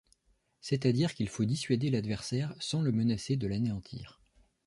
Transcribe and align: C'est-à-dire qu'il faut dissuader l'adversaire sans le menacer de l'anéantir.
C'est-à-dire 0.61 1.13
qu'il 1.13 1.29
faut 1.29 1.45
dissuader 1.45 1.91
l'adversaire 1.91 2.55
sans 2.59 2.81
le 2.81 2.91
menacer 2.91 3.35
de 3.37 3.45
l'anéantir. 3.45 4.19